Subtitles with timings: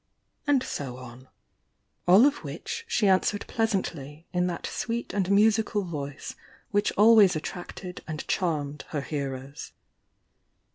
[0.47, 1.27] —and so on,
[2.07, 6.35] all of which she answered pleasantly in that sweet and musical voice
[6.71, 9.73] which always attracted and charmed her hearers.